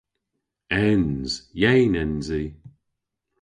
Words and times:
Ens! 0.87 1.31
Yeyn 1.61 1.93
ens 2.03 2.27
i. 2.41 2.43